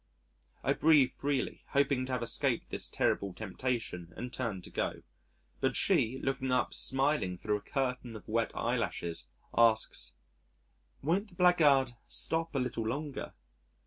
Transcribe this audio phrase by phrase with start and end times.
[0.63, 5.03] I breathe freely hoping to have escaped this terrible temptation and turn to go.
[5.59, 10.15] But she, looking up smiling thro' a curtain of wet eyelashes, asks,
[11.03, 13.35] "Won't the blackguard stop a little longer?"